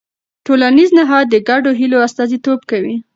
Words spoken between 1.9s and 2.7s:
استازیتوب